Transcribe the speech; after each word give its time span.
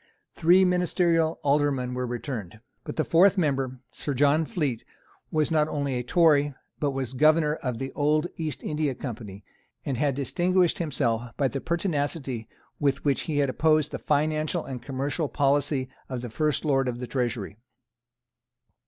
Three 0.33 0.65
ministerial 0.65 1.39
Aldermen 1.43 1.93
were 1.93 2.07
returned. 2.07 2.59
But 2.85 2.95
the 2.95 3.03
fourth 3.03 3.37
member, 3.37 3.81
Sir 3.91 4.15
John 4.15 4.45
Fleet, 4.47 4.83
was 5.29 5.51
not 5.51 5.67
only 5.67 5.93
a 5.93 6.01
Tory, 6.01 6.55
but 6.79 6.89
was 6.89 7.13
Governor 7.13 7.53
of 7.57 7.77
the 7.77 7.91
old 7.91 8.25
East 8.35 8.63
India 8.63 8.95
Company, 8.95 9.43
and 9.85 9.97
had 9.97 10.15
distinguished 10.15 10.79
himself 10.79 11.37
by 11.37 11.47
the 11.49 11.61
pertinacity 11.61 12.47
with 12.79 13.05
which 13.05 13.21
he 13.29 13.37
had 13.37 13.49
opposed 13.51 13.91
the 13.91 13.99
financial 13.99 14.65
and 14.65 14.81
commercial 14.81 15.29
policy 15.29 15.87
of 16.09 16.23
the 16.23 16.31
first 16.31 16.65
Lord 16.65 16.87
of 16.87 16.97
the 16.97 17.05
Treasury. 17.05 17.57